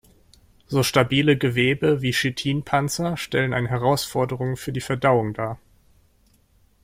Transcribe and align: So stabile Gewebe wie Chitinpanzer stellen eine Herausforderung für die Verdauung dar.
So 0.65 0.79
stabile 0.81 1.35
Gewebe 1.37 2.01
wie 2.01 2.09
Chitinpanzer 2.11 3.17
stellen 3.17 3.53
eine 3.53 3.67
Herausforderung 3.69 4.57
für 4.57 4.71
die 4.71 4.81
Verdauung 4.81 5.35
dar. 5.35 5.59